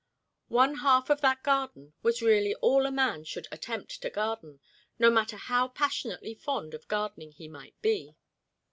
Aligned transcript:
One 0.47 0.77
half 0.77 1.11
of 1.11 1.21
that 1.21 1.43
garden 1.43 1.93
was 2.01 2.23
really 2.23 2.55
all 2.55 2.87
a 2.87 2.91
man 2.91 3.23
should 3.23 3.47
attempt 3.51 4.01
to 4.01 4.09
garden, 4.09 4.59
no 4.97 5.11
matter 5.11 5.37
how 5.37 5.67
passionately 5.67 6.33
fond 6.33 6.73
of 6.73 6.87
gardening 6.87 7.33
he 7.33 7.47
might 7.47 7.79
be. 7.83 8.15